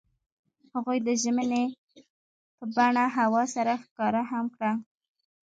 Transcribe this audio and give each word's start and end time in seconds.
هغوی 0.73 0.97
د 1.07 1.09
ژمنې 1.21 1.63
په 2.57 2.65
بڼه 2.75 3.03
هوا 3.17 3.43
سره 3.55 3.73
ښکاره 3.83 4.21
هم 4.31 4.45
کړه. 4.55 4.71